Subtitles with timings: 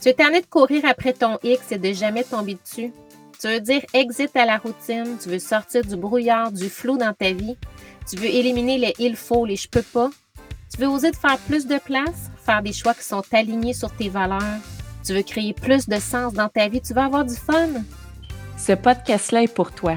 [0.00, 2.92] Tu es tanné de courir après ton X et de jamais tomber dessus.
[3.38, 7.12] Tu veux dire exit à la routine, tu veux sortir du brouillard, du flou dans
[7.12, 7.56] ta vie.
[8.08, 10.10] Tu veux éliminer les il faut, les je peux pas.
[10.72, 13.94] Tu veux oser de faire plus de place, faire des choix qui sont alignés sur
[13.94, 14.58] tes valeurs.
[15.04, 17.68] Tu veux créer plus de sens dans ta vie, tu veux avoir du fun.
[18.56, 19.96] Ce podcast-là est pour toi.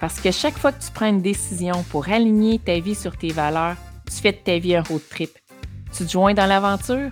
[0.00, 3.30] Parce que chaque fois que tu prends une décision pour aligner ta vie sur tes
[3.30, 3.76] valeurs,
[4.06, 5.30] tu fais de ta vie un road trip.
[5.96, 7.10] Tu te joins dans l'aventure?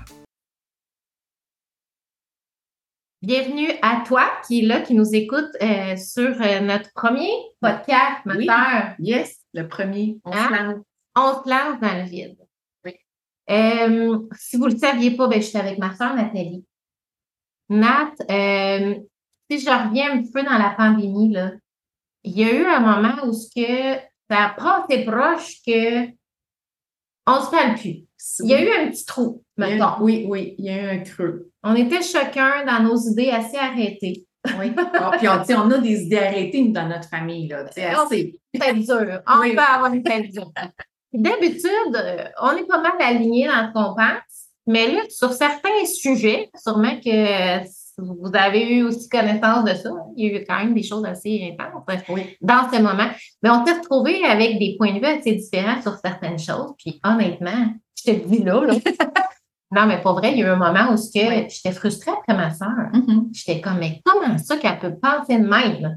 [3.22, 8.18] Bienvenue à toi qui est là, qui nous écoute euh, sur euh, notre premier podcast,
[8.24, 8.46] ma Oui.
[8.46, 8.94] sœur.
[8.98, 10.18] Yes, le premier.
[10.24, 10.48] On Hein?
[10.48, 10.84] se lance.
[11.14, 12.36] On se lance dans le vide.
[12.84, 12.94] Oui.
[13.50, 16.64] Euh, si vous ne le saviez pas, ben, je suis avec ma sœur Nathalie.
[17.68, 21.52] Nat, si je reviens un peu dans la pandémie, là,
[22.24, 26.06] il y a eu un moment où ce que ça a proche que
[27.26, 28.04] on se parle plus.
[28.40, 30.00] Il y a eu un petit trou, mettons.
[30.00, 31.50] Oui, oui, il y a eu un creux.
[31.64, 34.26] On était chacun dans nos idées assez arrêtées.
[34.58, 34.72] Oui.
[34.94, 37.48] Ah, puis on, on a des idées arrêtées dans notre famille.
[37.48, 38.38] Là, On- assez.
[38.58, 39.20] Très dur.
[39.28, 39.54] On Oui.
[39.54, 40.52] peut avoir une telle dure.
[41.12, 45.84] D'habitude, euh, on est pas mal alignés dans ce qu'on pense, mais là, sur certains
[45.84, 47.64] sujets, sûrement que
[47.98, 49.90] vous avez eu aussi connaissance de ça.
[50.16, 52.36] Il y a eu quand même des choses assez intenses euh, Oui.
[52.40, 53.08] dans ce moment.
[53.42, 56.72] Mais on s'est retrouvés avec des points de vue assez différents sur certaines choses.
[56.78, 58.74] Puis honnêtement, je te le dis là, là.
[59.70, 61.46] non, mais pour vrai, il y a eu un moment où Oui.
[61.48, 62.68] j'étais frustrée après ma soeur.
[62.92, 63.28] Mhm.
[63.32, 65.80] J'étais comme, mais comment ça qu'elle peut penser de même?
[65.80, 65.90] là?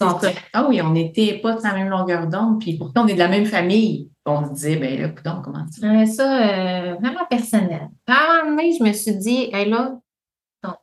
[0.00, 0.24] Donc.
[0.52, 3.18] Ah oui, on n'était pas de la même longueur d'onde, puis pourtant on est de
[3.20, 4.10] la même famille.
[4.26, 5.86] On se disait, ben là, coudonc, comment ça?
[5.86, 7.88] Euh, ça, euh, vraiment personnel.
[8.08, 9.96] À un moment donné, je me suis dit, hey, là,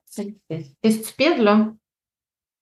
[0.09, 1.67] c'est stupide, là.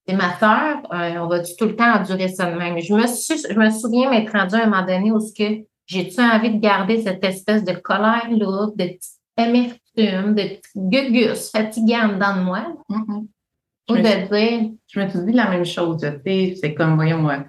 [0.07, 2.79] C'est ma soeur, euh, on va tout le temps endurer ça de même?
[2.79, 5.65] Je me, suis, je me souviens m'être rendue à un moment donné où ce que
[5.85, 9.01] j'ai-tu envie de garder cette espèce de colère-là, de petite
[9.35, 13.27] amertume, de petite gugus fatigante dans de moi, Mhm.
[13.89, 16.05] ou Je de dire, Je me suis dit la même chose.
[16.25, 17.39] C'est comme, voyons, moi,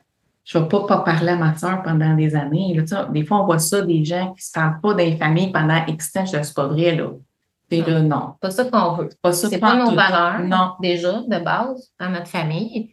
[0.44, 2.74] je ne vais pas, pas parler à ma soeur pendant des années.
[2.74, 5.16] Là, des fois, on voit ça, des gens qui ne se parlent pas dans les
[5.16, 6.24] familles pendant X temps.
[6.26, 7.10] Je c'est pas vrai, là.
[7.68, 8.34] Puis là, non.
[8.40, 9.08] pas ça qu'on veut.
[9.10, 9.48] C'est pas ça.
[9.48, 9.94] C'est pas nos tout.
[9.96, 10.74] valeurs, Non.
[10.80, 12.92] déjà, de base, dans notre famille.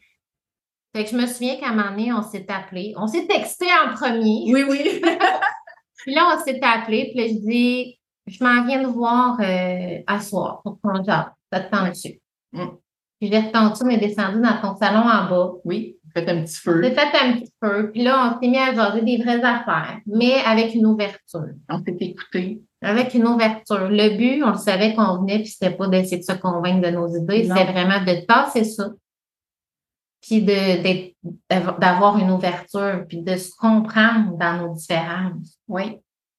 [0.96, 2.94] Fait que je me souviens qu'à un moment donné, on s'est appelé.
[2.98, 4.44] On s'est texté en premier.
[4.54, 5.02] Oui, oui.
[5.98, 7.12] Puis là, on s'est appelé.
[7.14, 11.26] Puis là, je dis, je m'en viens de voir euh, à soir pour qu'on jase.
[11.52, 12.20] Ça te tente dessus.
[12.54, 12.66] Mm.
[13.20, 15.52] Puis j'ai retendu, est descendu dans ton salon en bas.
[15.64, 16.84] oui, faites un petit feu.
[16.84, 17.92] s'est fait un petit peu.
[17.92, 21.46] Puis là, on s'est mis à jaser des vraies affaires, mais avec une ouverture.
[21.70, 22.62] On s'est écouté.
[22.86, 23.90] Avec une ouverture.
[23.90, 26.92] Le but, on le savait qu'on venait, puis c'était pas d'essayer de se convaincre de
[26.94, 28.90] nos idées, c'était vraiment de tasser ça,
[30.22, 30.42] puis
[31.80, 35.60] d'avoir une ouverture, puis de se comprendre dans nos différences.
[35.68, 35.98] Oui.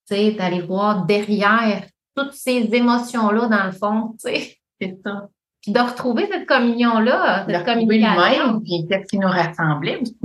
[0.08, 5.28] Tu sais, d'aller voir derrière toutes ces émotions-là, dans le fond, tu sais, C'est ça.
[5.60, 8.14] puis de retrouver cette communion-là, De cette communication.
[8.46, 10.16] nous-mêmes, puis qu'est-ce qui nous rassemblait aussi.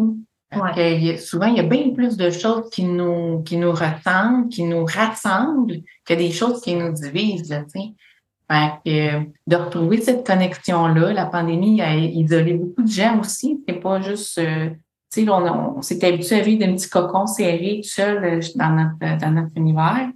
[0.53, 0.71] Ouais.
[0.75, 3.57] que il y a- souvent, il y a bien plus de choses qui nous, qui
[3.57, 7.63] nous ressemblent, qui nous rassemblent, que des choses qui nous divisent, là.
[7.73, 13.63] Fait que, de retrouver cette connexion-là, la pandémie a isolé beaucoup de gens aussi.
[13.65, 14.69] C'est pas juste, euh,
[15.09, 18.39] tu sais, on, on s'est habitué à vivre d'un petit cocon serré tout seul euh,
[18.55, 20.09] dans notre, dans notre univers.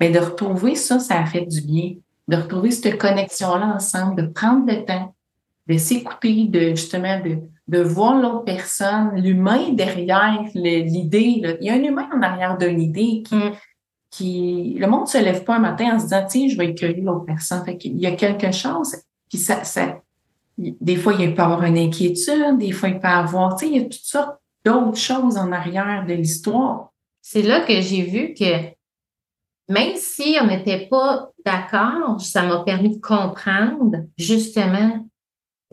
[0.00, 1.94] Mais de retrouver ça, ça a fait du bien.
[2.28, 5.14] De retrouver cette connexion-là ensemble, de prendre le temps,
[5.66, 11.42] de s'écouter, de justement de, de voir l'autre personne, l'humain derrière l'idée.
[11.60, 13.52] Il y a un humain en arrière d'une idée qui, Mm.
[14.10, 14.76] qui.
[14.78, 17.26] Le monde se lève pas un matin en se disant Tiens, je vais accueillir l'autre
[17.26, 17.64] personne.
[17.64, 18.96] Fait qu'il y a quelque chose.
[19.28, 20.00] Puis ça, ça,
[20.56, 23.66] des fois, il peut y avoir une inquiétude, des fois, il peut y avoir, tu
[23.66, 26.92] sais, il y a toutes sortes d'autres choses en arrière de l'histoire.
[27.22, 28.76] c'est là que j'ai vu que
[29.68, 35.06] même si on n'était pas d'accord, ça m'a permis de comprendre justement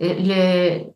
[0.01, 0.94] euh, le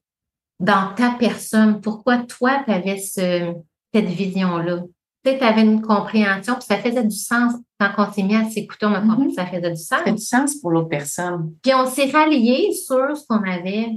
[0.59, 3.53] dans ta personne, pourquoi toi, tu avais ce,
[3.93, 4.81] cette vision-là?
[5.23, 7.53] Tu sais, tu avais une compréhension, puis ça faisait du sens.
[7.79, 9.27] Quand on s'est mis à s'écouter, on a compris Mhm.
[9.29, 10.19] que ça faisait du Ça fait sens.
[10.19, 11.53] du sens pour l'autre personne.
[11.61, 13.89] Puis on s'est ralliés sur ce qu'on avait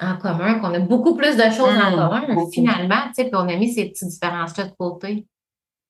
[0.00, 2.50] en commun, qu'on a beaucoup plus de choses en Mhm, commun, beaucoup.
[2.52, 5.26] finalement, tu sais, puis on a mis ces petites différences-là de côté.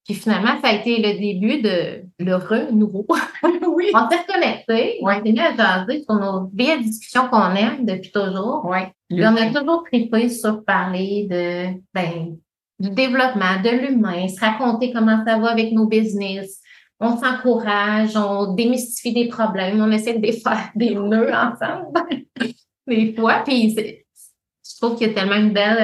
[0.05, 3.07] Puis finalement, ça a été le début de le renouveau.
[3.69, 3.91] oui.
[3.95, 5.19] on s'est reconnectés, Ouais.
[5.21, 8.65] on s'est mis à jaser sur nos vieilles discussions qu'on aime depuis toujours.
[8.71, 8.79] Oui.
[9.09, 12.37] Puis on a toujours trippé sur parler de, ben,
[12.79, 16.61] du développement, de l'humain, se raconter comment ça va avec nos business.
[16.99, 22.25] On s'encourage, on démystifie des problèmes, on essaie de défaire des nœuds ensemble,
[22.87, 23.43] des fois.
[23.45, 25.79] Puis je trouve qu'il y a tellement une belle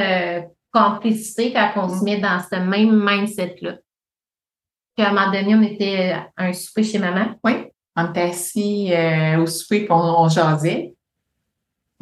[0.45, 3.77] euh, complicité quand on se met dans ce même mindset-là.
[4.97, 7.35] Puis à un moment donné, on était à un souper chez maman.
[7.45, 7.53] Oui.
[7.95, 10.95] On était assis euh, au souper puis on, on jasait.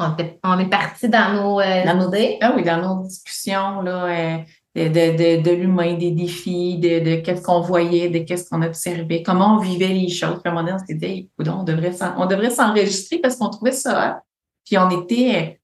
[0.01, 2.11] On, on est parti dans nos, euh, dans nos
[2.41, 4.39] ah oui, dans nos discussions là, euh,
[4.75, 9.23] de, de, de, l'humain, des défis, de, de qu'est-ce qu'on voyait, de qu'est-ce qu'on observait,
[9.23, 10.41] comment on vivait les choses.
[10.43, 13.51] Puis à un moment donné, on s'est dit, on devrait on devrait s'enregistrer parce qu'on
[13.51, 14.23] trouvait ça.
[14.65, 15.61] Puis on était,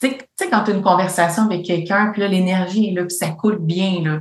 [0.00, 3.30] tu sais, quand tu as une conversation avec quelqu'un, puis là, l'énergie là, puis ça
[3.30, 4.20] coule bien, là.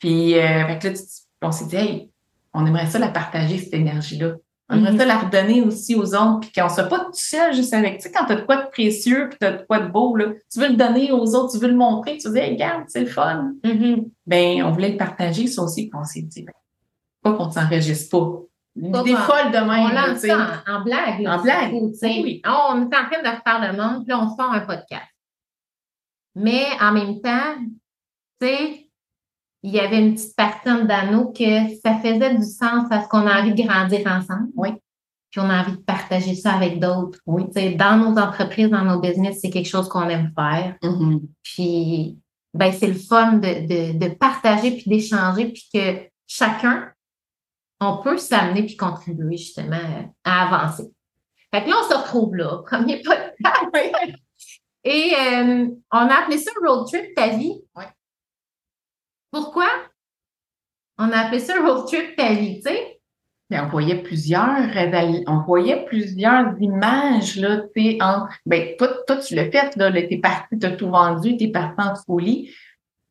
[0.00, 0.94] Puis, euh, fait que là,
[1.42, 2.10] on s'est dit, hey,
[2.52, 4.32] on aimerait ça la partager, cette énergie-là.
[4.70, 7.52] On aimerait ça la redonner aussi aux autres, puis qu'on ne soit pas tout seul
[7.52, 7.96] juste avec.
[7.96, 9.88] Tu sais, quand tu as de quoi de précieux, puis tu as de quoi de
[9.88, 12.52] beau, là, tu veux le donner aux autres, tu veux le montrer, tu dis, hey,
[12.52, 13.52] regarde, c'est le fun.
[13.64, 14.08] Mm-hmm.
[14.26, 16.52] Ben, on voulait le partager, ça aussi, puis on s'est dit, ben,
[17.22, 18.40] pas qu'on ne s'enregistre pas.
[18.76, 19.68] Des folles de même.
[19.68, 21.26] On lance ça en, blague.
[21.26, 21.72] en blague.
[21.72, 22.40] Oui.
[22.46, 24.60] Oh, on est en train de refaire le monde, puis là, on se fait un
[24.60, 25.10] podcast.
[26.36, 27.56] Mais en même temps,
[28.40, 28.89] tu sais,
[29.62, 33.40] il y avait une petite partie d'anneau que ça faisait du sens parce qu'on a
[33.40, 34.48] envie de grandir ensemble.
[34.54, 34.70] Oui.
[35.30, 37.18] Puis on a envie de partager ça avec d'autres.
[37.26, 37.44] Oui.
[37.76, 40.76] dans nos entreprises, dans nos business, c'est quelque chose qu'on aime faire.
[40.82, 41.20] Mm-hmm.
[41.42, 42.18] Puis
[42.52, 46.90] ben, c'est le fun de, de, partager puis d'échanger, puis que chacun,
[47.80, 49.76] on peut s'amener puis contribuer justement
[50.24, 50.90] à avancer.
[51.52, 54.16] Fait que là, on se retrouve là, premier podcast.
[54.82, 57.60] Et euh, on a appelé ça Road Trip ta vie.
[57.76, 57.84] Oui.
[59.30, 59.68] Pourquoi?
[60.98, 63.00] On a appelé ça road trip qualité.
[63.50, 64.68] on voyait plusieurs,
[65.86, 69.90] plusieurs images, là, tu entre, ben, toi, tu l'as fait, là,
[70.22, 72.54] parti, t'as tout vendu, t'es parti en folie.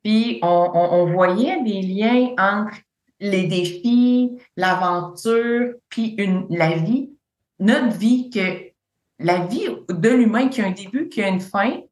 [0.02, 2.76] Puis, on, voyait des liens entre
[3.18, 6.16] les défis, l'aventure, puis
[6.48, 7.10] la vie,
[7.58, 8.70] notre vie, que
[9.18, 11.82] la vie de l'humain qui a un début, qui a une fin,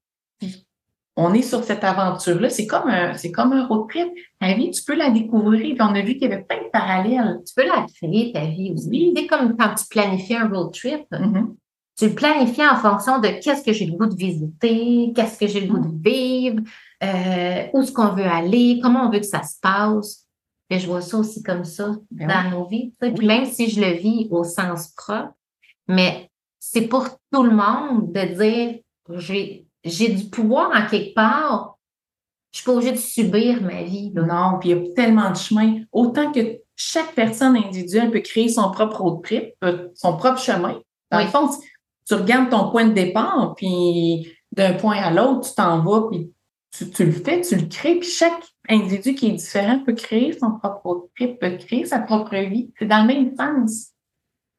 [1.20, 2.48] on est sur cette aventure-là.
[2.48, 4.08] C'est comme un, c'est comme un road trip.
[4.40, 5.76] Ta vie, tu peux la découvrir.
[5.80, 7.40] on a vu qu'il y avait plein de parallèles.
[7.44, 9.12] Tu peux la créer, ta vie aussi.
[9.16, 11.04] C'est comme quand tu planifies un road trip.
[11.10, 11.56] Mm-hmm.
[11.98, 15.48] Tu le planifies en fonction de qu'est-ce que j'ai le goût de visiter, qu'est-ce que
[15.48, 16.62] j'ai le goût de vivre,
[17.02, 20.24] euh, où est-ce qu'on veut aller, comment on veut que ça se passe.
[20.70, 22.92] Et je vois ça aussi comme ça ben dans nos vies.
[23.00, 25.34] Puis même si je le vis au sens propre,
[25.88, 26.30] mais
[26.60, 28.78] c'est pour tout le monde de dire
[29.16, 31.78] j'ai j'ai du pouvoir en quelque part.
[32.52, 34.10] Je suis pas obligée de subir ma vie.
[34.14, 35.80] Non, puis il y a tellement de chemins.
[35.92, 40.80] Autant que chaque personne individuelle peut créer son propre road trip, euh, son propre chemin.
[41.10, 41.50] Dans le fond,
[42.06, 46.32] tu regardes ton point de départ, puis d'un point à l'autre, tu t'en vas, puis
[46.70, 50.52] tu, le fais, tu le crées, puis chaque individu qui est différent peut créer son
[50.52, 52.72] propre road trip, peut créer sa propre vie.
[52.78, 53.88] C'est dans le même sens.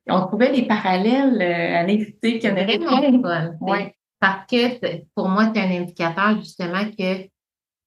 [0.08, 2.80] On trouvait des parallèles euh, à l'invité qu'il y en avait.
[4.20, 7.28] Parce que pour moi, c'est un indicateur justement que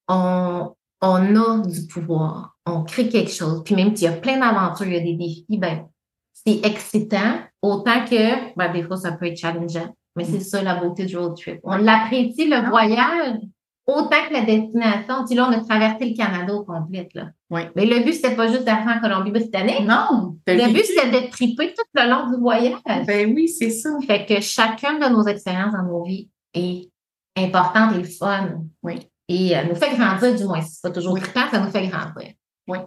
[0.08, 3.62] on, on a du pouvoir, on crée quelque chose.
[3.64, 5.86] Puis même s'il y a plein d'aventures, il y a des défis, ben,
[6.32, 9.94] c'est excitant, autant que ben, des fois, ça peut être challengeant.
[10.16, 11.60] Mais c'est ça la beauté du road trip.
[11.64, 13.40] On l'apprécie, le voyage,
[13.86, 15.24] autant que la destination.
[15.28, 17.08] Tu là, on a traversé le Canada au complet.
[17.14, 17.30] Là.
[17.50, 17.62] Oui.
[17.76, 19.80] Mais le but, c'était pas juste d'arriver en Colombie-Britannique.
[19.80, 20.36] Non.
[20.46, 22.78] Le but, c'était de triper tout le long du voyage.
[23.06, 23.90] Ben oui, c'est ça.
[24.06, 26.90] Fait que chacune de nos expériences dans nos vies est
[27.36, 28.62] importante et fun.
[28.82, 29.00] Oui.
[29.28, 30.60] Et euh, nous fait grandir, du moins.
[30.60, 31.20] C'est pas toujours oui.
[31.20, 32.32] ça nous fait grandir.
[32.68, 32.78] Oui.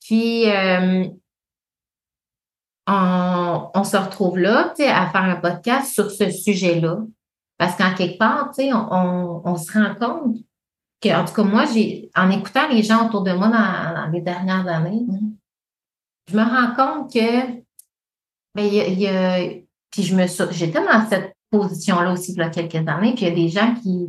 [0.00, 1.04] Puis, euh,
[2.86, 7.00] on, on, se retrouve là, tu sais, à faire un podcast sur ce sujet-là.
[7.58, 10.36] Parce qu'en quelque part, tu sais, on, on, se rend compte
[11.00, 14.20] que, en tout cas, moi, j'ai, en écoutant les gens autour de moi dans, les
[14.20, 15.32] dernières années, mm-hmm.
[16.30, 17.46] je me rends compte que,
[18.54, 19.40] ben, il y a,
[19.90, 23.28] puis je me j'étais dans cette position-là aussi il y a quelques années, puis il
[23.28, 24.08] y a des gens qui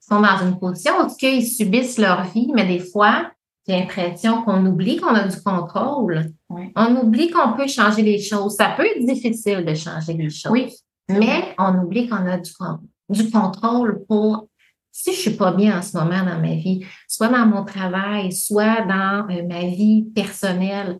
[0.00, 3.30] sont dans une position où ils subissent leur vie, mais des fois,
[3.68, 6.32] j'ai l'impression qu'on oublie qu'on a du contrôle.
[6.48, 8.54] On oublie qu'on peut changer les choses.
[8.56, 10.50] Ça peut être difficile de changer les choses.
[10.50, 10.72] Oui.
[11.08, 12.52] Mais on oublie qu'on a du,
[13.08, 14.48] du contrôle pour
[14.90, 18.32] si je suis pas bien en ce moment dans ma vie, soit dans mon travail,
[18.32, 20.98] soit dans euh, ma vie personnelle,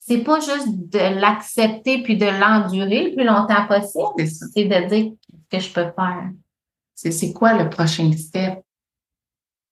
[0.00, 5.12] c'est pas juste de l'accepter puis de l'endurer le plus longtemps possible, c'est de dire
[5.30, 6.30] ce que je peux faire.
[6.94, 8.60] C'est quoi le prochain step?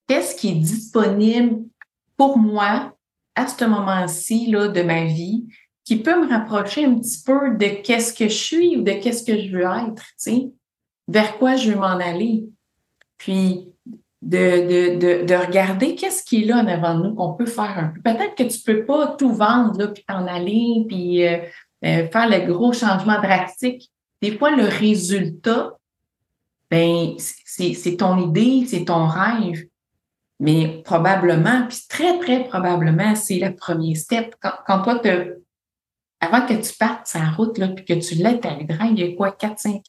[0.07, 1.65] Qu'est-ce qui est disponible
[2.17, 2.95] pour moi
[3.35, 5.47] à ce moment-ci de ma vie
[5.85, 9.25] qui peut me rapprocher un petit peu de qu'est-ce que je suis ou de qu'est-ce
[9.25, 10.51] que je veux être, tu sais,
[11.07, 12.45] vers quoi je veux m'en aller.
[13.19, 13.69] Puis
[14.23, 17.79] de, de, de, regarder qu'est-ce qui est là en avant de nous qu'on peut faire
[17.79, 18.01] un peu.
[18.01, 21.39] Peut-être que tu peux pas tout vendre, là, puis t'en aller, puis euh,
[21.85, 23.91] euh, faire le gros changement drastique.
[24.23, 25.77] Des fois, le résultat,
[26.71, 29.67] ben, c'est ton idée, c'est ton rêve.
[30.41, 34.35] Mais probablement, puis très, très probablement, c'est le premier step.
[34.41, 35.44] Quand, quand toi, te,
[36.25, 39.03] avant que tu partes sur la route, là, puis que tu l'aies, ta il y
[39.03, 39.83] a quoi, 4-5 ans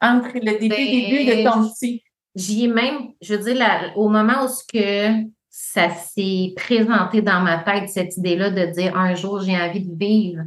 [0.00, 2.02] entre le début, Ben, début de ton petit?
[2.34, 7.40] J'y ai même, je veux dire, au moment où ce que ça s'est présenté dans
[7.40, 10.42] ma tête, cette idée-là de dire un jour j'ai envie de vivre,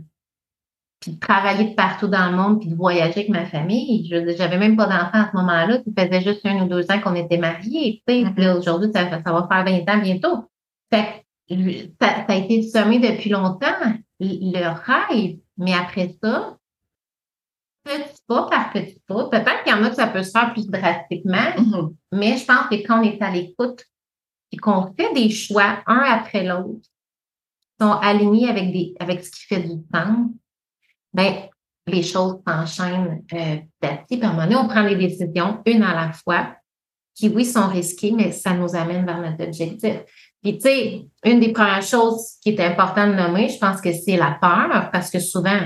[1.00, 4.08] puis de travailler de partout dans le monde, puis de voyager avec ma famille.
[4.08, 5.78] Je veux dire, j'avais même pas d'enfant à ce moment-là.
[5.78, 8.04] Ça faisait juste un ou deux ans qu'on était mariés.
[8.06, 8.30] Tu sais.
[8.36, 10.50] Puis là, aujourd'hui, ça, ça va faire 20 ans bientôt.
[10.94, 11.56] Fait que
[12.02, 13.68] ça a été semé depuis longtemps,
[14.20, 15.38] le rêve.
[15.58, 16.58] Mais après ça,
[17.84, 20.54] petit pas par petit pas, peut-être qu'il y en a que ça peut se faire
[20.54, 21.96] plus drastiquement, Mhm.
[22.12, 23.84] mais je pense que quand on est à l'écoute
[24.52, 29.32] et qu'on fait des choix un après l'autre, qui sont alignés avec, des, avec ce
[29.32, 30.30] qui fait du sens,
[31.14, 31.34] ben,
[31.88, 34.18] les choses s'enchaînent euh, petit à petit.
[34.18, 36.56] Puis à un moment donné, on prend les décisions une à la fois,
[37.20, 39.96] qui, oui, sont risquées, mais ça nous amène vers notre objectif.
[40.42, 43.92] Puis, tu sais, une des premières choses qui est importante de nommer, je pense que
[43.92, 45.60] c'est la peur, parce que souvent,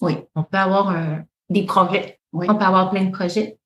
[0.00, 0.16] Oui.
[0.36, 2.46] on peut avoir un- des progrès, Oui.
[2.48, 3.58] on peut avoir plein de projets,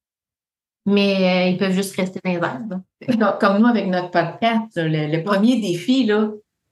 [0.86, 2.60] mais euh, ils peuvent juste rester dans les airs.
[2.66, 6.30] Donc, Comme nous, avec notre podcast, le, le premier défi, là,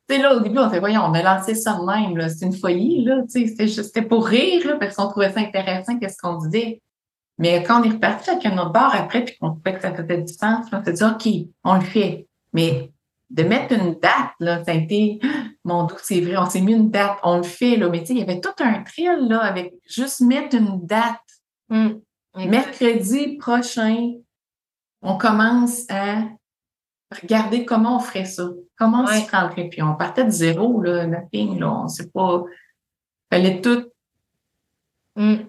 [0.08, 2.28] tu sais, là, au début, on fait, voyons, on a lancé ça de même, là.
[2.28, 3.22] C'est une folie, là.
[3.30, 6.80] Tu sais, c'était pour rire, là, parce qu'on trouvait ça intéressant, qu'est-ce qu'on disait.
[7.38, 9.94] Mais quand on est reparti avec un autre bar après, puis qu'on trouvait que ça
[9.94, 12.26] faisait du sens, on s'est dit, OK, on le fait.
[12.52, 12.90] Mais
[13.28, 15.20] de mettre une date, là, ça a été,
[15.64, 17.88] mon doux, c'est vrai, on s'est mis une date, on le fait, là.
[17.88, 21.20] Mais tu sais, il y avait tout un thrill, là, avec juste mettre une date.
[21.70, 22.00] Hum.
[22.36, 24.12] Mercredi prochain,
[25.02, 26.22] on commence à
[27.22, 28.48] regarder comment on ferait ça.
[28.78, 29.20] Comment on Ouais.
[29.20, 29.68] s'y prendrait?
[29.68, 31.72] Puis on partait de zéro, là, nothing, là.
[31.84, 32.44] On sait pas.
[33.30, 33.84] Fallait tout.
[35.16, 35.46] Hum.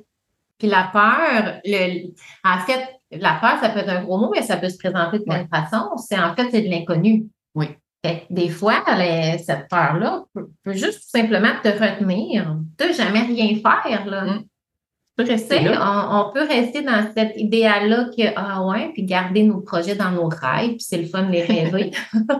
[0.57, 2.07] Puis la peur, le,
[2.43, 5.19] en fait, la peur, ça peut être un gros mot, mais ça peut se présenter
[5.19, 5.95] de plein de façons.
[5.97, 7.25] C'est en fait, c'est de l'inconnu.
[7.55, 7.67] Oui.
[8.05, 12.93] Fait que des fois, les- cette peur-là peut, peut juste tout simplement te retenir, de
[12.93, 14.05] jamais rien faire.
[14.05, 14.23] Là.
[14.25, 14.39] Hum.
[15.17, 19.41] Tu peux rester on, on peut rester dans cet idéal-là que, ah ouais, puis garder
[19.43, 21.91] nos projets dans nos rêves, puis c'est le fun de les rêver.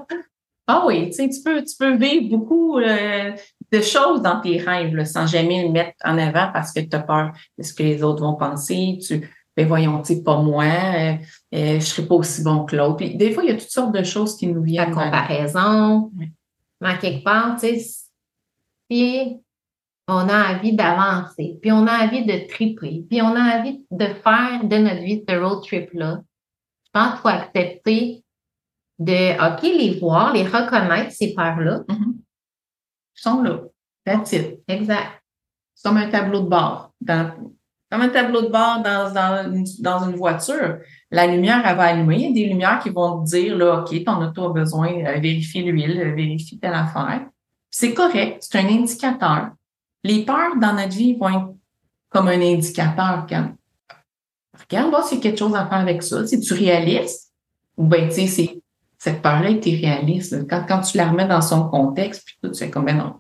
[0.70, 3.32] Ah oui, tu sais, tu peux, tu peux vivre beaucoup euh,
[3.72, 6.96] de choses dans tes rêves, là, sans jamais le mettre en avant parce que tu
[6.96, 9.00] as peur de ce que les autres vont penser.
[9.06, 11.14] Tu, ben voyons, tu pas moi, euh,
[11.56, 12.98] euh, je serai pas aussi bon que l'autre.
[12.98, 14.92] Puis des fois, il y a toutes sortes de choses qui nous la viennent.
[14.92, 16.12] comparaison.
[16.18, 16.32] Oui.
[16.80, 17.80] Mais quelque part, tu sais,
[18.90, 19.38] si
[20.08, 24.06] on a envie d'avancer, puis on a envie de triper, puis on a envie de
[24.06, 26.22] faire de notre vie ce road trip-là,
[26.86, 28.24] je pense qu'il faut accepter
[29.00, 31.82] de, OK, les voir, les reconnaître, ces peurs-là.
[31.90, 32.16] Mhm.
[32.18, 32.27] Ils
[33.22, 33.62] sont là.
[34.06, 34.62] That's it.
[34.68, 35.22] Exact.
[35.84, 36.94] Comme un tableau de bord.
[37.06, 40.80] Comme un tableau de bord dans, dans, une, dans une voiture.
[41.12, 42.16] La lumière, elle va allumer.
[42.16, 44.94] Il y a des lumières qui vont te dire, là, OK, ton auto a besoin,
[45.06, 47.28] euh, vérifie l'huile, euh, vérifie telle affaire.
[47.70, 48.40] C'est correct.
[48.42, 49.50] C'est un indicateur.
[50.04, 51.54] Les peurs dans notre vie vont être
[52.10, 53.26] comme un indicateur.
[53.26, 56.26] Regarde, voir s'il y a quelque chose à faire avec ça.
[56.26, 57.32] Si tu réalistes,
[57.76, 58.62] ou ben, tu sais, c'est,
[59.08, 60.48] cette peur-là était réaliste.
[60.50, 63.16] Quand, quand tu la remets dans son contexte, puis tout, c'est comme, ben non,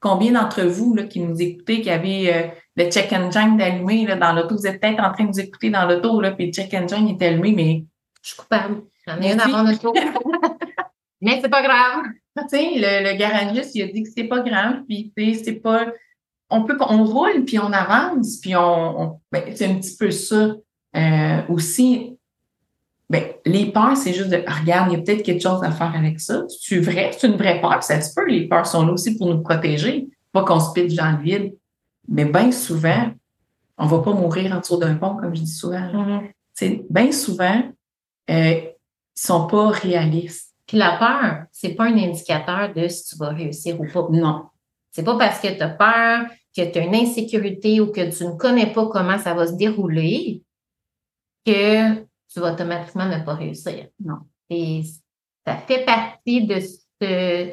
[0.00, 4.16] combien d'entre vous là, qui nous écoutez, qui avaient euh, le check engine allumé là,
[4.16, 6.72] dans l'auto, vous êtes peut-être en train de nous écouter dans l'auto, puis le check
[6.74, 7.84] engine est allumé, mais
[8.22, 8.82] Je suis coupable.
[9.06, 9.54] J'en ai une Merci.
[9.54, 9.94] avant tour.
[11.20, 12.02] Mais c'est pas grave.
[12.36, 15.86] tu sais, le, le garagiste, il a dit que c'est pas grave, puis c'est pas.
[16.50, 19.00] On peut on roule, puis on avance, puis on.
[19.00, 20.54] on- ben, c'est un petit peu ça
[20.96, 22.15] euh, aussi.
[23.08, 25.94] Ben, les peurs, c'est juste de regarde, il y a peut-être quelque chose à faire
[25.94, 26.42] avec ça.
[26.48, 28.26] C'est vrai, c'est une vraie peur, ça se peut.
[28.26, 31.54] Les peurs sont là aussi pour nous protéger, pas qu'on se pitche dans le vide.
[32.08, 33.10] Mais bien souvent,
[33.78, 36.22] on va pas mourir en dessous d'un pont, comme je dis souvent.
[36.54, 37.62] C'est bien souvent,
[38.30, 38.72] euh, ils
[39.14, 40.54] sont pas réalistes.
[40.66, 44.08] Puis la peur, c'est pas un indicateur de si tu vas réussir ou pas.
[44.10, 44.46] Non.
[44.90, 48.24] C'est pas parce que tu as peur, que tu as une insécurité ou que tu
[48.24, 50.42] ne connais pas comment ça va se dérouler
[51.44, 53.86] que tu vas automatiquement ne pas réussir.
[54.04, 54.18] Non.
[54.50, 54.82] Et
[55.46, 57.50] ça fait partie de ce-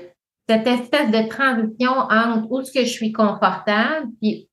[0.49, 4.49] cette espèce de transition entre où est-ce que je suis confortable, puis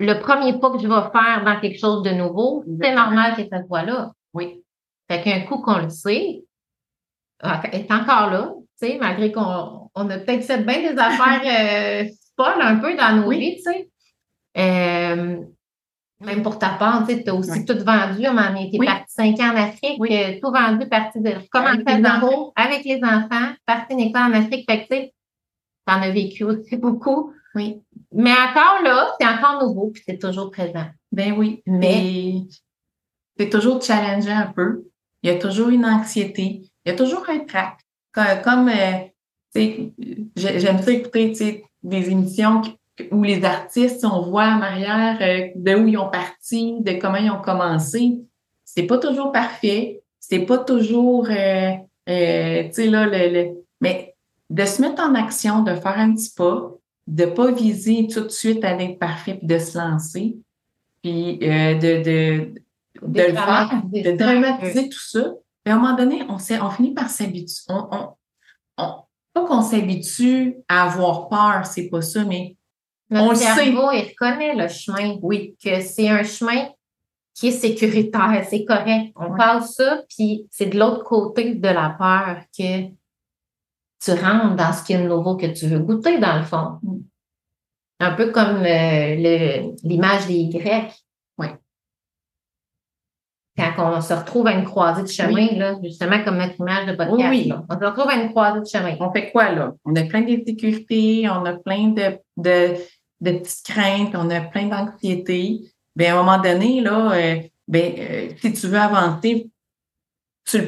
[0.00, 3.42] le premier pas que je vais faire dans quelque chose de nouveau, c'est normal que
[3.48, 4.12] ça soit là.
[4.32, 4.62] Oui.
[5.10, 6.42] Fait qu'un coup qu'on le sait,
[7.72, 12.08] est encore là, tu sais, malgré qu'on on a peut-être fait bien des affaires euh,
[12.36, 13.38] folles un peu dans nos Oui.
[13.38, 13.90] vies, tu sais.
[14.56, 15.44] Euh,
[16.24, 17.64] même pour ta part, tu as aussi Oui.
[17.64, 18.22] tout vendu.
[18.22, 18.86] Donné, t'es Oui.
[18.86, 20.08] parti cinq ans en Afrique, Oui.
[20.12, 21.82] euh, tout vendu, parti de commencer
[22.56, 24.64] Avec les enfants, parti une école en Afrique.
[24.68, 25.10] Fait que, tu
[25.86, 27.32] t'en as vécu aussi beaucoup.
[27.54, 27.80] Oui.
[28.12, 30.86] Mais encore là, c'est encore nouveau, puis c'est toujours présent.
[31.12, 31.62] Ben oui.
[31.66, 32.42] Mais-
[33.38, 34.84] c'est toujours challengeant un peu.
[35.22, 36.62] Il y a toujours une anxiété.
[36.84, 37.78] Il y a toujours un trac.
[38.12, 38.98] Comme, comme, euh,
[39.54, 39.92] tu sais,
[40.36, 42.76] j'ai- j'aime ça écouter, des émissions qui-
[43.10, 47.16] où les artistes, on voit en arrière euh, de où ils ont parti, de comment
[47.16, 48.20] ils ont commencé.
[48.64, 51.70] C'est pas toujours parfait, c'est pas toujours, euh,
[52.08, 54.14] euh, tu sais là, le, mais
[54.50, 56.70] de se mettre en action, de faire un petit pas,
[57.06, 60.36] de pas viser tout de suite à être parfait, puis de se lancer,
[61.02, 62.54] puis de, de,
[63.02, 65.34] de, le faire, de dramatiser tout ça.
[65.66, 67.64] Et à un moment donné, on, on finit par s'habituer.
[67.68, 68.08] On, on,
[68.78, 68.94] on,
[69.32, 72.56] pas qu'on s'habitue à avoir peur, c'est pas ça, mais
[73.14, 74.00] Notre on cerveau, sait.
[74.00, 75.16] il reconnaît le chemin.
[75.22, 75.56] Oui.
[75.62, 76.68] Que c'est un chemin
[77.34, 79.12] qui est sécuritaire, c'est correct.
[79.16, 82.88] On passe ça, puis c'est de l'autre côté de la peur que
[84.04, 86.78] tu rentres dans ce qui est nouveau que tu veux goûter, dans le fond.
[86.82, 86.98] Mm.
[88.00, 90.92] Un peu comme euh, l'image des Grecs
[93.56, 96.96] quand on se retrouve à une croisée de chemin, là, justement comme notre image de
[96.96, 98.96] podcast, oui, on se retrouve à une croisée de chemin.
[99.00, 99.72] On fait quoi là?
[99.84, 102.74] On a plein d'insécurité, on a plein de, de,
[103.24, 105.62] de, petites craintes, on a plein d'anxiété.
[105.96, 109.50] Bien, à un moment donné, là, euh, ben, euh, si tu veux avancer,
[110.44, 110.58] tu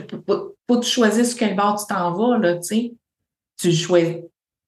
[0.68, 2.94] faut tu choisir sur quel bord tu t'en vas, là, tu sais.
[3.58, 4.16] Tu choisis,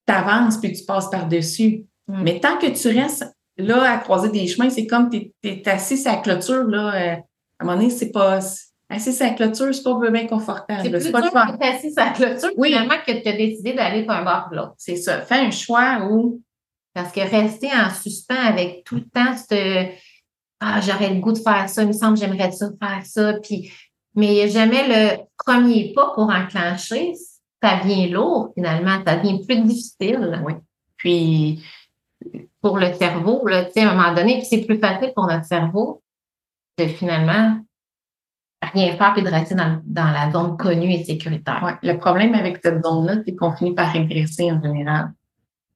[0.06, 1.86] avances puis tu passes par-dessus.
[2.06, 2.22] Mm.
[2.22, 3.26] Mais tant que tu restes
[3.56, 6.94] là à croiser des chemins, c'est comme tu es, assis à la clôture, là.
[6.94, 8.40] Euh, à un moment donné, c'est pas.
[8.90, 10.80] Assis la clôture, c'est pas bien confortable.
[10.82, 12.68] C'est plus pas dur d'être assis la clôture oui.
[12.68, 14.74] finalement que de te décider d'aller d'un bord ou l'autre.
[14.78, 15.20] C'est ça.
[15.20, 16.40] Fais un choix où.
[16.98, 19.86] Parce que rester en suspens avec tout le temps ce
[20.58, 23.34] Ah, j'aurais le goût de faire ça, il me semble que j'aimerais ça faire ça.
[23.34, 23.72] Puis,
[24.16, 27.14] mais il n'y a jamais le premier pas pour enclencher.
[27.62, 29.00] Ça vient lourd, finalement.
[29.06, 30.42] Ça devient plus difficile.
[30.44, 30.54] Oui.
[30.96, 31.62] Puis
[32.60, 36.02] pour le cerveau, là, à un moment donné, puis c'est plus facile pour notre cerveau
[36.78, 37.60] de finalement
[38.60, 41.62] rien faire et de rester dans, la zone connue et sécuritaire.
[41.62, 41.88] Ouais.
[41.88, 45.12] Le problème avec cette zone-là, c'est qu'on finit par régresser en général.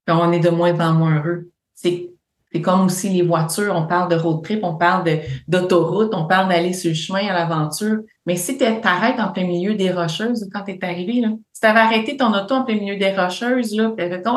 [0.08, 1.50] On est de moins en moins heureux.
[1.74, 2.08] C'est
[2.52, 5.04] c'est comme aussi les voitures, on parle de road trip, on parle
[5.48, 8.00] d'autoroute, on parle d'aller sur le chemin à l'aventure.
[8.26, 11.60] Mais si tu t'arrêtes en plein milieu des rocheuses quand tu es arrivé, là, si
[11.62, 14.28] tu avais arrêté ton auto en plein milieu des rocheuses, là, tu avais tu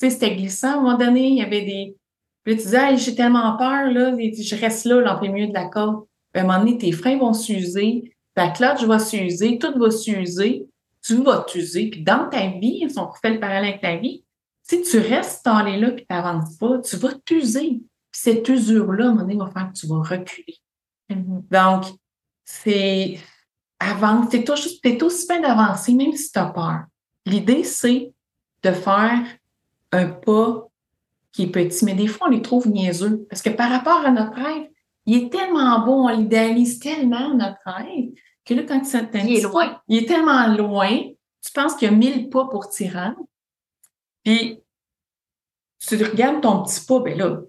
[0.00, 0.70] sais, c'était glissant.
[0.70, 1.96] À un moment donné, il y avait des,
[2.44, 5.54] puis tu dis, j'ai tellement peur, là, je reste là, là, en plein milieu de
[5.54, 6.08] la côte.
[6.34, 10.66] à un moment donné, tes freins vont s'user, ta clutch va s'user, tout va s'user,
[11.02, 11.90] tu vas t'user.
[11.90, 14.23] Puis dans ta vie, si on refait le parallèle avec ta vie,
[14.66, 17.82] si tu restes dans les là et tu n'avances pas, tu vas t'user.
[18.10, 20.56] Puis cette usure-là, à un moment donné, va faire que tu vas reculer.
[21.10, 21.42] Mm-hmm.
[21.50, 21.84] Donc,
[22.44, 23.18] c'est
[23.78, 26.84] avance, c'est aussi, aussi bien d'avancer, même si tu as peur.
[27.26, 28.12] L'idée, c'est
[28.62, 29.20] de faire
[29.92, 30.66] un pas
[31.32, 33.26] qui est petit, mais des fois, on les trouve niaiseux.
[33.28, 34.68] Parce que par rapport à notre rêve,
[35.04, 38.12] il est tellement beau, on l'idéalise tellement, notre rêve,
[38.44, 39.78] que là, quand tu il est loin.
[39.88, 41.00] il est tellement loin,
[41.42, 43.18] tu penses qu'il y a mille pas pour t'y rendre.
[44.24, 44.60] Puis,
[45.86, 47.40] tu regardes ton petit pas, ben là,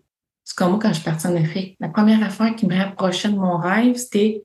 [0.43, 1.75] c'est comme moi quand je suis partie en Afrique.
[1.79, 4.43] La première affaire qui me rapprochait de mon rêve, c'était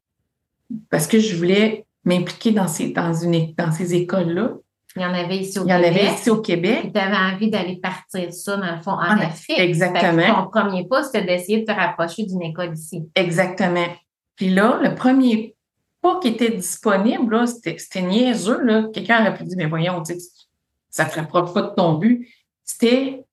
[0.88, 4.52] parce que je voulais m'impliquer dans ces, dans une, dans ces écoles-là.
[4.96, 5.76] Il y en avait ici au Québec.
[5.76, 6.90] Il y en avait ici au Québec.
[6.92, 9.58] Tu avais envie d'aller partir ça, dans le fond, en, Afrique.
[9.58, 10.42] Exactement.
[10.42, 13.04] ton premier pas, c'était d'essayer de te rapprocher d'une école ici.
[13.14, 13.86] Exactement.
[14.34, 15.54] Puis là, le premier
[16.00, 18.90] pas qui était disponible, là, c'était niaiseux.
[18.92, 20.02] Quelqu'un aurait pu dire, mais voyons,
[20.90, 22.28] ça ne te rapproche pas de ton but.
[22.64, 23.24] C'était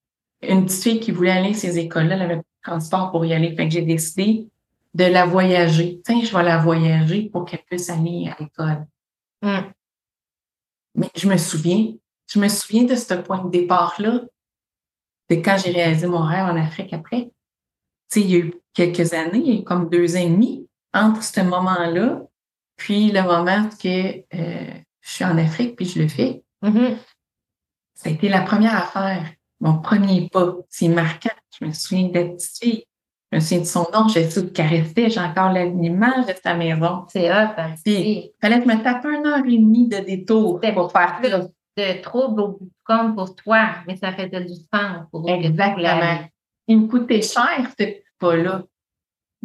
[0.41, 3.25] une petite fille qui voulait aller à ces écoles-là, elle avait pas de transport pour
[3.25, 3.55] y aller.
[3.55, 4.47] Fait que j'ai décidé
[4.93, 6.01] de la voyager.
[6.03, 8.87] Tiens, je vais la voyager pour qu'elle puisse aller à l'école.
[9.41, 9.71] Hum.
[10.95, 11.93] Mais je me souviens,
[12.27, 14.21] je me souviens de ce point de départ-là,
[15.29, 17.25] de quand j'ai réalisé mon rêve en Afrique après.
[17.25, 17.31] Tu
[18.09, 20.29] sais, il y a eu quelques années, il y a eu comme deux ans et
[20.29, 22.21] demi entre ce moment-là,
[22.77, 26.43] puis le moment que euh, je suis en Afrique, puis je le fais.
[26.63, 26.97] Mm-hmm.
[27.97, 29.25] Ça a été la première affaire,
[29.59, 30.55] mon premier pas.
[30.69, 31.31] C'est marquant.
[31.59, 32.83] Je me souviens de la petite fille.
[33.31, 36.53] Je me souviens de son nom, j'ai su le caresser, j'ai encore l'image de sa
[36.53, 37.05] maison.
[37.09, 37.73] C'est hot, hein?
[37.83, 41.47] Puis, fallait que je me tape une heure et demie de détour pour faire ça.
[41.77, 46.29] De trouble au bout compte pour toi, mais ça faisait du sens pour Exactement.
[46.67, 47.83] Il me coûtait cher, ce
[48.19, 48.63] pas-là.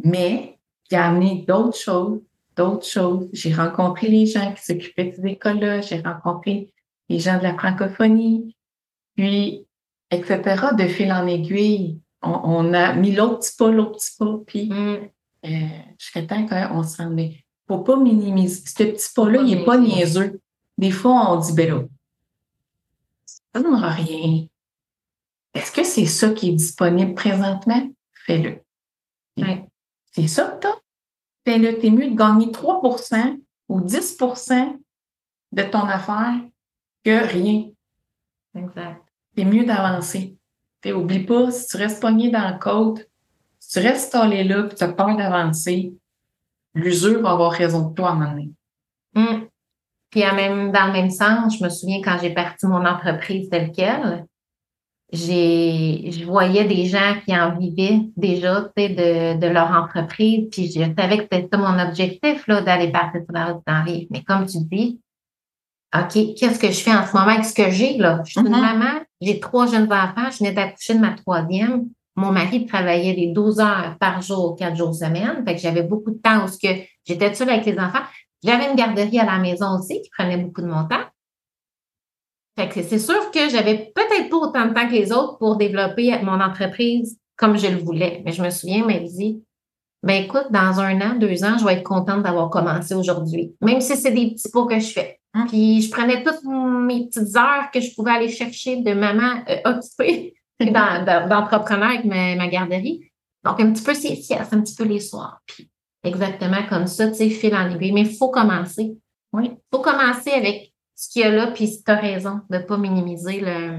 [0.04, 0.58] Mais,
[0.90, 2.20] il a amené d'autres choses,
[2.56, 3.28] d'autres choses.
[3.32, 6.72] J'ai rencontré les gens qui s'occupaient de ces écoles-là, j'ai rencontré
[7.12, 8.56] les gens de la francophonie,
[9.16, 9.66] puis,
[10.10, 14.68] etc., de fil en aiguille on, a mis l'autre petit pas, l'autre petit pas, puis
[14.70, 15.08] mm.
[15.44, 17.44] euh, je serais temps qu'on s'en met.
[17.66, 18.62] Faut pas minimiser.
[18.66, 20.40] Ce petit pas-là, il n'est pas niaiseux.
[20.78, 21.82] Des fois, on dit, ben là,
[23.26, 24.46] ça ne rien.
[25.54, 27.90] Est-ce que c'est ça qui est disponible présentement?
[28.26, 28.60] Fais-le.
[30.12, 30.72] C'est ça que tu
[31.44, 31.78] Fais-le.
[31.78, 34.78] T'es mieux de gagner 3% ou 10%
[35.52, 36.40] de ton affaire
[37.04, 37.70] que rien.
[38.54, 39.02] Exact.
[39.36, 40.36] C'est mieux d'avancer.
[40.80, 43.08] T'sais, oublie pas, si tu restes pogné dans le côte,
[43.58, 45.94] si tu restes allé là puis tu as peur d'avancer,
[46.74, 48.50] l'usure va avoir raison de toi à un moment donné.
[49.14, 49.48] Hum.
[50.10, 53.48] Puis à même, dans le même sens, je me souviens quand j'ai parti mon entreprise
[53.48, 54.26] telle quelle,
[55.12, 60.80] j'ai, je voyais des gens qui en vivaient déjà de, de leur entreprise, puis je
[60.98, 64.58] savais que c'était mon objectif là, d'aller partir sur la route d'en Mais comme tu
[64.70, 65.00] dis,
[65.94, 68.22] OK, qu'est-ce que je fais en ce moment avec ce que j'ai là?
[68.24, 68.60] Je suis une Mhm.
[68.60, 71.88] maman, j'ai trois jeunes enfants, je venais d'accoucher de ma troisième.
[72.16, 75.42] Mon mari travaillait des 12 heures par jour, quatre jours semaine.
[75.46, 76.48] Fait que j'avais beaucoup de temps où
[77.04, 78.02] j'étais seule avec les enfants.
[78.44, 81.04] J'avais une garderie à la maison aussi qui prenait beaucoup de mon temps.
[82.58, 85.56] Fait que c'est sûr que j'avais peut-être pas autant de temps que les autres pour
[85.56, 88.22] développer mon entreprise comme je le voulais.
[88.24, 89.42] Mais je me souviens, elle m'a dit,
[90.02, 93.54] ben écoute, dans un an, deux ans, je vais être contente d'avoir commencé aujourd'hui.
[93.62, 95.18] Même si c'est des petits pots que je fais.
[95.34, 95.46] Hum.
[95.48, 99.56] Puis je prenais toutes mes petites heures que je pouvais aller chercher de maman euh,
[99.64, 103.10] occupée dans- dans- d'entrepreneur avec ma, ma garderie.
[103.44, 105.40] Donc, un petit peu ces siestes, un petit peu les soirs.
[105.46, 105.68] Puis
[106.04, 107.92] exactement comme ça, tu sais, fil en aiguille.
[107.92, 108.96] Mais il faut commencer.
[109.32, 109.50] Oui.
[109.52, 112.62] Il faut commencer avec ce qu'il y a là, puis tu as raison de ne
[112.62, 113.78] pas minimiser le,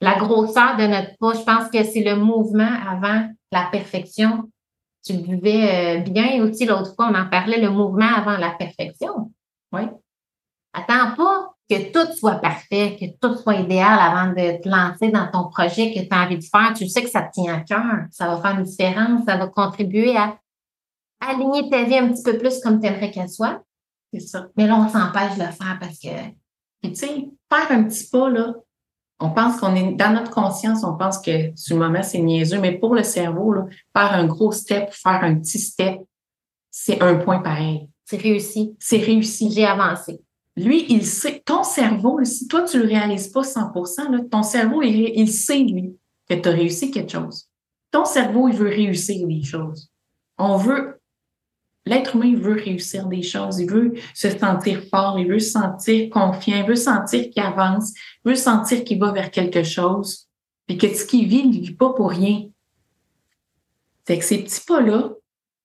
[0.00, 1.34] la grosseur de notre pas.
[1.34, 4.50] Je pense que c'est le mouvement avant la perfection.
[5.04, 8.50] Tu le vivais euh, bien aussi l'autre fois, on en parlait, le mouvement avant la
[8.50, 9.30] perfection.
[9.72, 9.82] Oui.
[10.78, 15.30] Attends pas que tout soit parfait, que tout soit idéal avant de te lancer dans
[15.30, 16.72] ton projet que tu as envie de faire.
[16.74, 18.06] Tu sais que ça te tient à cœur.
[18.10, 19.24] Ça va faire une différence.
[19.26, 20.38] Ça va contribuer à
[21.20, 23.62] aligner ta vie un petit peu plus comme tu aimerais qu'elle soit.
[24.12, 24.46] C'est ça.
[24.56, 26.08] Mais là, on s'empêche de le faire parce que
[26.82, 28.54] tu sais, faire un petit pas, là,
[29.20, 32.60] on pense qu'on est dans notre conscience, on pense que sur le moment, c'est niaiseux,
[32.60, 35.98] mais pour le cerveau, là, faire un gros step, faire un petit step,
[36.70, 37.88] c'est un point pareil.
[38.04, 38.76] c'est réussi.
[38.78, 39.50] C'est réussi.
[39.50, 40.20] J'ai avancé.
[40.58, 43.72] Lui, il sait, ton cerveau, si toi, tu le réalises pas 100
[44.10, 45.96] là, ton cerveau, il, sait, lui,
[46.28, 47.48] que tu as réussi quelque chose.
[47.92, 49.88] Ton cerveau, il veut réussir des choses.
[50.36, 51.00] On veut,
[51.86, 53.60] l'être humain, il veut réussir des choses.
[53.60, 57.92] Il veut se sentir fort, il veut se sentir confiant, il veut sentir qu'il avance,
[58.24, 60.28] il veut sentir qu'il va vers quelque chose.
[60.66, 62.48] Puis que ce qu'il vit, il ne vit pas pour rien.
[64.06, 65.12] Fait que ces petits pas-là,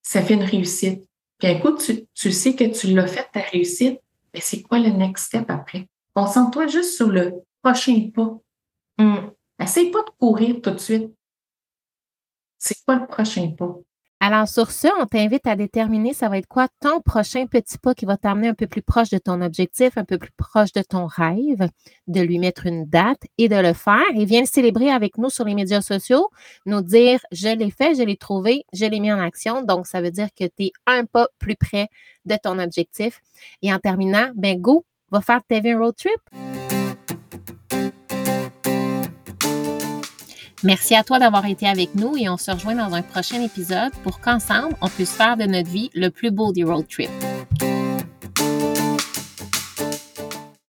[0.04, 1.04] ça fait une réussite.
[1.40, 4.00] Puis un coup, tu sais que tu l'as fait, ta réussite,
[4.34, 5.88] mais c'est quoi le next step après?
[6.16, 8.38] Concentre-toi juste sur le prochain pas.
[9.00, 9.32] Hum.
[9.60, 11.14] Essaye pas de courir tout de suite.
[12.58, 13.78] C'est quoi le prochain pas?
[14.26, 17.94] Alors, sur ce, on t'invite à déterminer ça va être quoi ton prochain petit pas
[17.94, 20.82] qui va t'amener un peu plus proche de ton objectif, un peu plus proche de
[20.82, 21.68] ton rêve,
[22.08, 24.00] de lui mettre une date et de le faire.
[24.16, 26.30] Et viens le célébrer avec nous sur les médias sociaux,
[26.66, 29.62] nous dire je l'ai fait, je l'ai trouvé, je l'ai mis en action.
[29.62, 31.90] Donc, ça veut dire que tu es un pas plus près
[32.24, 33.20] de ton objectif.
[33.62, 36.43] Et en terminant, ben go, va faire un road trip.
[40.64, 43.92] Merci à toi d'avoir été avec nous et on se rejoint dans un prochain épisode
[44.04, 47.10] pour qu'ensemble, on puisse faire de notre vie le plus beau des road trips.